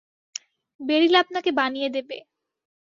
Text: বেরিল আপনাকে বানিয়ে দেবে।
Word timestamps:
বেরিল 0.79 1.13
আপনাকে 1.15 1.49
বানিয়ে 1.51 1.89
দেবে। 1.89 2.17